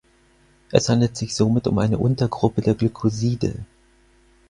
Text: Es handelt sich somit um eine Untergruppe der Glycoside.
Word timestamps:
Es 0.71 0.89
handelt 0.89 1.15
sich 1.15 1.35
somit 1.35 1.67
um 1.67 1.77
eine 1.77 1.99
Untergruppe 1.99 2.61
der 2.61 2.73
Glycoside. 2.73 3.53